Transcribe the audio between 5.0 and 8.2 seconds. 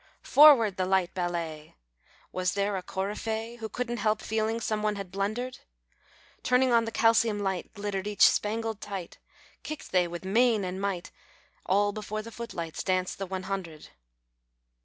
blundered? Turned on the calcium light. Glittered